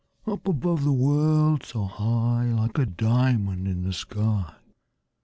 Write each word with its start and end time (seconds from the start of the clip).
Up 0.25 0.47
above 0.47 0.83
the 0.83 0.91
world 0.91 1.63
so 1.63 1.83
high, 1.85 2.45
Like 2.51 2.79
a 2.79 2.87
diamond 2.87 3.67
in 3.67 3.83
the 3.83 3.93
sky. 3.93 4.51